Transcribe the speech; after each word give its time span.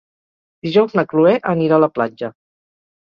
Dijous 0.67 0.95
na 0.99 1.05
Cloè 1.13 1.33
anirà 1.53 1.77
a 1.77 1.83
la 1.85 1.93
platja. 1.99 2.33